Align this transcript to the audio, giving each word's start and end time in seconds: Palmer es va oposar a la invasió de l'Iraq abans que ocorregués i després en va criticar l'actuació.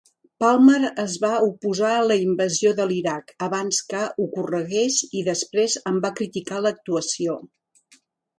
Palmer 0.43 0.77
es 1.01 1.17
va 1.25 1.29
oposar 1.47 1.91
a 1.97 2.07
la 2.11 2.17
invasió 2.21 2.71
de 2.79 2.87
l'Iraq 2.93 3.29
abans 3.49 3.83
que 3.93 4.01
ocorregués 4.25 4.99
i 5.21 5.23
després 5.29 5.77
en 5.93 6.01
va 6.07 6.13
criticar 6.23 6.65
l'actuació. 6.69 7.39